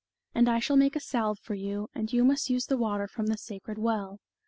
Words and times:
And 0.33 0.49
I 0.49 0.57
shall 0.57 0.77
make 0.77 0.95
a 0.95 0.99
salve 0.99 1.37
for 1.37 1.53
you, 1.53 1.87
and 1.93 2.11
you 2.11 2.23
must 2.23 2.49
use 2.49 2.65
the 2.65 2.75
water 2.75 3.07
from 3.07 3.27
the 3.27 3.37
sacred 3.37 3.77
well. 3.77 4.19